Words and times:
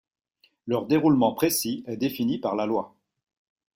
Leur 0.65 0.87
déroulement 0.87 1.31
précis 1.35 1.83
est 1.85 1.95
défini 1.95 2.39
par 2.39 2.55
la 2.55 2.65
loi. 2.65 2.95